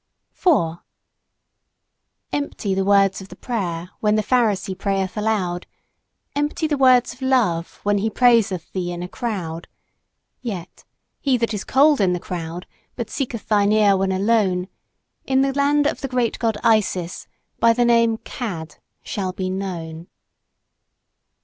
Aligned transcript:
4 0.31 0.81
Empty 2.33 2.73
the 2.73 2.83
words 2.83 3.21
of 3.21 3.27
the 3.27 3.35
prayer, 3.35 3.91
when 3.99 4.15
the 4.15 4.23
Pharisee 4.23 4.75
prayeth 4.75 5.15
aloud; 5.15 5.67
Empty 6.35 6.65
the 6.65 6.75
words 6.75 7.13
of 7.13 7.21
love, 7.21 7.79
when 7.83 7.99
he 7.99 8.09
praiseth 8.09 8.73
thee 8.73 8.91
in 8.91 9.03
a 9.03 9.07
crowd. 9.07 9.67
Yet, 10.41 10.85
he 11.19 11.37
that 11.37 11.53
is 11.53 11.63
cold 11.63 12.01
in 12.01 12.13
the 12.13 12.19
crowd, 12.19 12.65
but 12.95 13.11
seeketh 13.11 13.47
thine 13.47 13.71
ear 13.71 13.95
when 13.95 14.11
alone, 14.11 14.69
In 15.25 15.41
the 15.41 15.53
land 15.53 15.85
of 15.85 16.01
the 16.01 16.07
Great 16.07 16.39
God 16.39 16.57
Isis 16.63 17.27
by 17.59 17.71
the 17.71 17.85
name 17.85 18.13
of 18.15 18.23
"Cad" 18.23 18.77
shall 19.03 19.33
be 19.33 19.51
known. 19.51 20.07